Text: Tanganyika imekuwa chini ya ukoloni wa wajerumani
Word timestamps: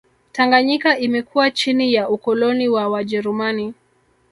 Tanganyika 0.31 0.97
imekuwa 0.99 1.51
chini 1.51 1.93
ya 1.93 2.09
ukoloni 2.09 2.67
wa 2.69 2.87
wajerumani 2.89 3.73